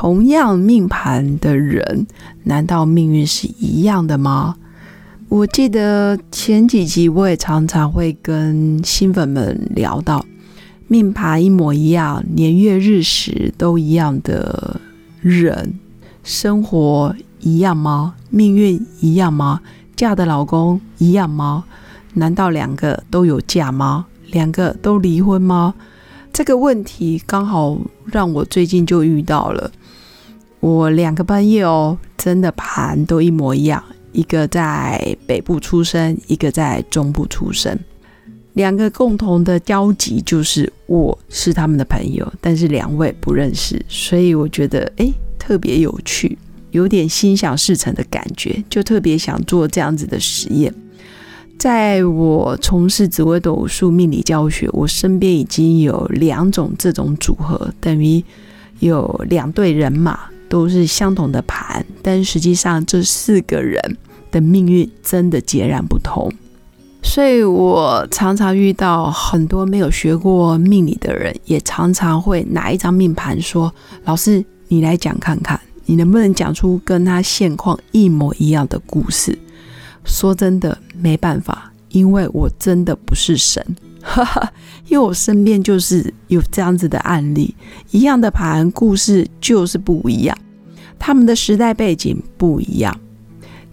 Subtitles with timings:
[0.00, 2.06] 同样命盘的人，
[2.44, 4.56] 难道命运是一样的吗？
[5.28, 10.24] 我记得前几集我也常常会跟新粉们聊到，
[10.88, 14.80] 命盘一模一样，年月日时都一样的
[15.20, 15.74] 人，
[16.24, 18.14] 生活一样吗？
[18.30, 19.60] 命运一样吗？
[19.94, 21.64] 嫁的老公一样吗？
[22.14, 24.06] 难道两个都有嫁吗？
[24.30, 25.74] 两个都离婚吗？
[26.32, 29.70] 这个问题刚好让我最近就遇到了。
[30.60, 37.78] 我两个半夜哦，真的盘都一模一样，一个在北部出生，一个在中部出生。
[38.54, 46.36] 两个共同的交集就是我是他们的朋友，但是两位不认识，所以我觉得诶特别有趣，
[46.72, 50.74] 有点心想事成的感觉，就特别想做这样子的实验。
[51.58, 58.22] 在我从事紫微斗数命理教学，我身边已经有两种这种组合，等于
[58.80, 60.18] 有两队人马
[60.50, 63.80] 都是相同的盘，但实际上这四个人
[64.32, 66.30] 的命运真的截然不同。
[67.02, 73.72] 所以我常常遇到很多没有学过命理的人，也常常会拿一张命盘说
[74.04, 79.38] ：“老师，你来讲看看，你能不能讲出跟他现况一模一样的故事？”
[80.04, 83.64] 说真的，没办法，因为我真的不是神，
[84.02, 84.52] 哈哈，
[84.88, 87.54] 因为我身边就是有这样子的案例，
[87.90, 90.36] 一样的盘，故事就是不一样，
[90.98, 92.98] 他们的时代背景不一样。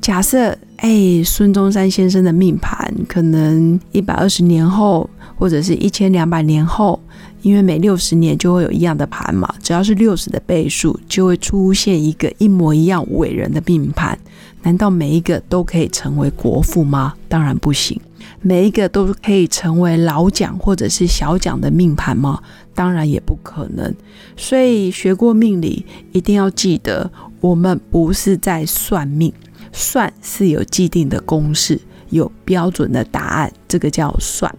[0.00, 7.00] 假设，哎，孙中山先生的命盘可能一百二十年后，或者是一千两百年后，
[7.40, 14.18] 因为每六十年就会有一样的盘嘛，只要是六十的倍数，就会出现一个一模一样伟人的命盘。
[14.62, 17.14] 难道每一个都可以成为国父吗？
[17.28, 17.98] 当然不行。
[18.46, 22.42] 每一个都可以成为老蒋或者是小蒋的命盘吗？
[22.74, 23.94] 当然也不可能。
[24.36, 27.10] 所以学过命理，一定要记得，
[27.40, 29.32] 我们不是在算命，
[29.72, 34.54] 算是有既定的公式，有标准的答案，这个叫算。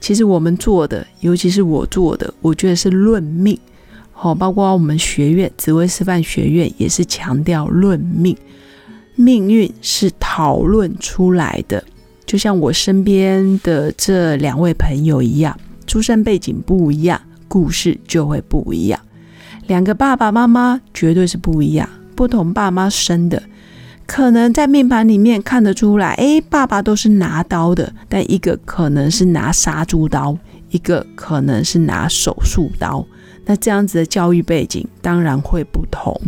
[0.00, 3.58] 其实我们做的，尤其是我做的，我觉得是论命。
[4.12, 8.36] 好，包括我们学院紫薇师范学院也是强调论命。
[9.16, 11.82] 命运是讨论出来的，
[12.34, 15.56] 就像我身边的这两位朋友一样，
[15.86, 18.98] 出生背景不一样，故事就会不一样。
[19.68, 23.40] 两个爸爸妈妈绝对是不一样，不同爸妈生的，
[24.04, 30.36] 可能在命盘里面看得出来，诶，爸爸都是拿刀的，但一个可能是拿杀猪刀，
[30.70, 33.06] 一个可能是拿手术刀，
[33.44, 36.20] 那这样子的教育背景当然会不同。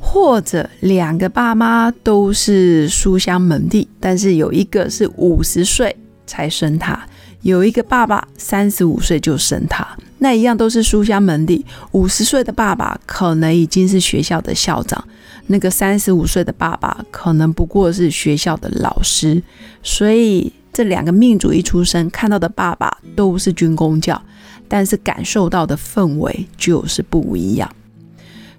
[0.00, 5.94] 或者两个爸妈都是书香门第，但是有一个是五十岁
[6.26, 7.06] 才生他，
[7.42, 9.86] 有一个爸爸三十五岁就生他，
[10.18, 11.64] 那一样都是书香门第。
[11.92, 15.04] 五十岁的爸爸可能已经是学校的校长，
[15.46, 19.40] 那个三十五岁的爸爸可能不过是学校的老师。
[19.82, 24.20] 所以这两个命主一出生看到的爸爸都是军工教，
[24.66, 27.70] 但是感受到的氛围就是不一样。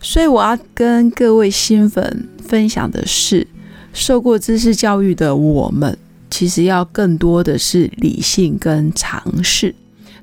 [0.03, 3.47] 所以我要跟各位新粉分享的是，
[3.93, 5.95] 受过知识教育的我们，
[6.29, 9.75] 其实要更多的是理性跟尝试，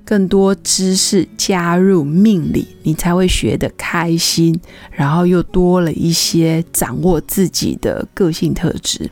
[0.04, 4.58] 更多知识加入命理，你才会学得开心，
[4.90, 9.08] 然后又多了一些掌握自己的个性特质、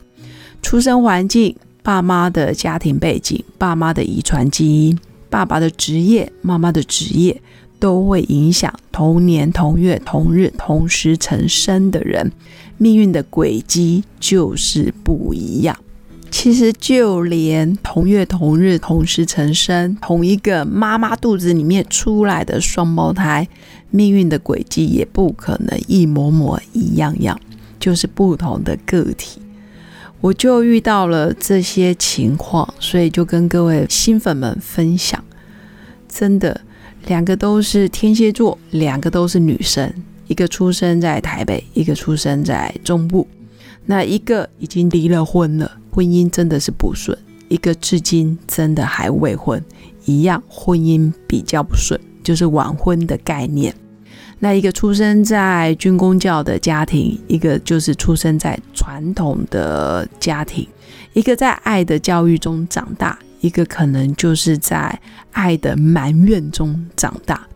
[0.62, 4.98] 出生环境、爸妈的家庭背景、爸妈的遗传基因、
[5.30, 7.40] 爸爸的职业、妈妈的职业。
[7.78, 12.32] 都会影响同年同月同日同时成生的人
[12.78, 15.76] 命运的轨迹就是不一样。
[16.30, 23.48] 其实就连同月同日同时成生、同一个妈妈肚子里面出来的双胞胎，
[23.90, 27.40] 命运的轨迹也不可能一模模一样样，
[27.78, 29.40] 就是不同的个体。
[30.20, 35.22] 我就遇到了这些情况，所以就跟各位新粉们分享，
[36.08, 36.60] 真的。
[37.06, 39.92] 两个都是天蝎座，两个都是女生，
[40.26, 43.26] 一个出生在台北，一个出生在中部。
[43.84, 47.16] 那一个已经离了婚了，婚姻真的是不顺；
[47.48, 49.64] 一个至今真的还未婚，
[50.04, 53.72] 一样婚姻比较不顺，就是晚婚的概念。
[54.40, 60.66] 那一个出生在军工教的家庭，一个就是出生在传统的家庭，
[61.12, 65.00] 一个在爱的教育中长大，一个可能就是在
[65.32, 67.46] 爱的埋怨中长大。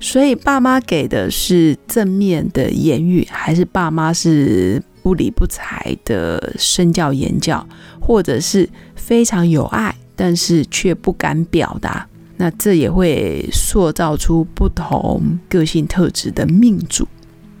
[0.00, 7.64] 所以，爸妈给的是正面的言语，还是爸妈是不理不睬的身教言教，
[8.00, 12.08] 或者是非常有爱，但是却不敢表达？
[12.38, 17.06] 那这也会塑造出不同个性特质的命主，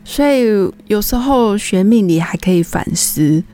[0.04, 0.42] 所以
[0.88, 3.44] 有时候学命理还可以反思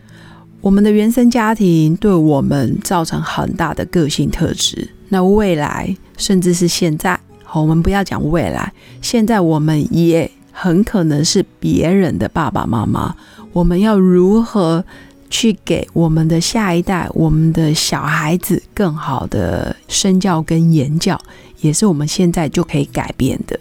[0.61, 4.89] 我们的原生家庭对我们造成很大的个性特质。
[5.09, 13.15] 那未来甚至是现在，好，我们不要讲未来，现在我们也很可能是别人的爸爸妈妈。
[13.53, 14.85] 我们要如何？
[15.31, 21.21] 去给我们的下一代、我们的小孩子更好的身教跟言教，
[21.61, 23.61] 也是我们现在就可以改变的。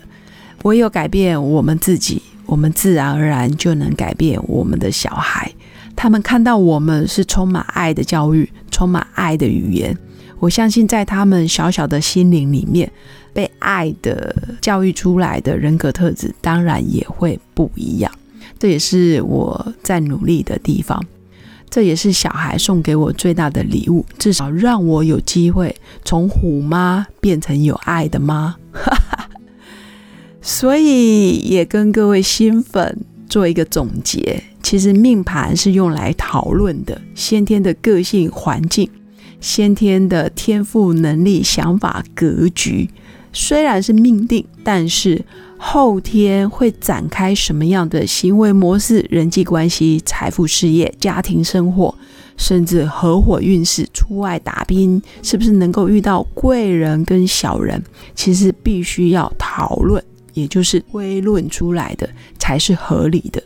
[0.63, 5.51] 唯有改变我们自己，我们自然而然就能改变我们的小孩。
[5.97, 9.97] 他们看到我们是充满爱的教育，充满爱的语言，
[10.39, 12.89] 我相信在他们小小的心灵里面，
[13.33, 18.11] 被爱的教育出来的人格特质，当然也会不一样。
[18.59, 21.03] 这也是我在努力的地方。
[21.69, 28.55] 这也是小孩送给我最大的礼物，至少让我有机会从虎妈变成有爱的妈。
[30.41, 38.89] 所以也跟各位新粉做一个总结：其实命盘是用来讨论的，先天的个性、环境、
[39.39, 42.89] 先天的天赋、能力、想法、格局，
[43.31, 45.23] 虽然是命定，但是。
[45.59, 51.95] 后天会展开什么样的行为模式、人际关系、财富、事业、家庭生活，
[52.35, 57.81] 甚至合伙运势、出外打拼，是不是能够遇到贵人跟小人？
[58.13, 60.03] 其实必须要讨论，
[60.33, 63.41] 也就是推论出来的才是合理的，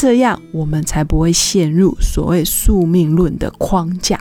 [0.00, 4.18] 这样我们才不会陷入所谓宿命论的框架，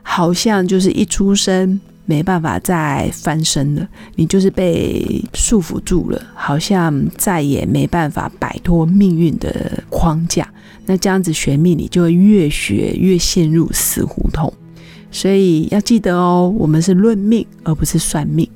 [0.00, 1.80] 好像就是一出生。
[2.08, 10.48] 没办法再翻身了，你就是被束缚住了，好像再也没办法摆脱命运的框架。
[10.84, 14.54] 那这样子学命，你就会越学越陷入死胡同。
[15.10, 18.48] 所以要记得哦，我们是论命而不是算命，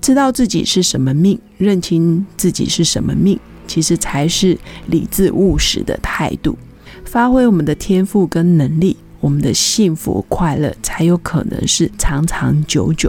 [0.00, 3.36] 知道自己是什么命，认清自己是什么命，
[3.66, 6.56] 其实才是理智务实的态度，
[7.04, 8.96] 发挥我们的天赋跟能力。
[9.20, 13.08] 我们的幸福快乐才有可能是长长久久。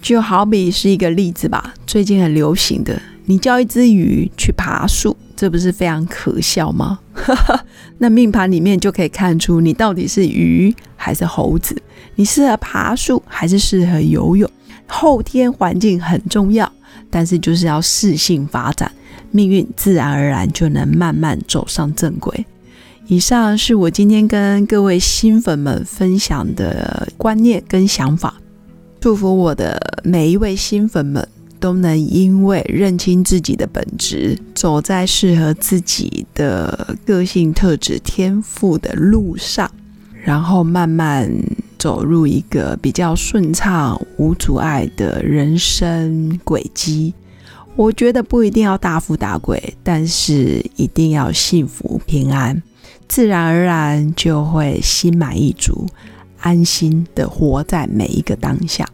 [0.00, 6.98] 就好比是一个例子吧，最近很流行的，你叫一只鱼去爬树，这不是非常可笑吗？
[7.98, 11.80] 那命盘里面就可以看出你到底是鱼还是猴子，
[12.16, 14.50] 你适合爬树还是适合游泳？
[14.88, 16.70] 后天环境很重要，
[17.08, 18.90] 但是就是要适性发展，
[19.30, 22.44] 命运自然而然就能慢慢走上正轨。
[23.06, 28.34] 以上是我今天跟各位新粉们分享的观念跟想法。
[29.00, 31.26] 祝福我的每一位新粉们
[31.58, 39.70] 都能因为认清自己的本质，走在适合自己的个性特质、天赋的路上，
[40.22, 41.30] 然后慢慢
[41.78, 47.12] 走入一个比较顺畅、无阻碍的人生轨迹。
[47.80, 52.62] 我觉得不一定要大富大贵，但是一定要幸福平安。
[53.08, 55.86] 自然而然就会心满意足、
[56.40, 58.86] 安心的活在每一个当下。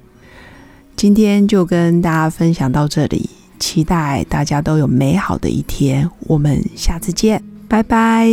[0.94, 6.08] 今天就跟大家分享到这里，期待大家都有美好的一天。
[6.20, 8.30] 我们下次见，拜拜。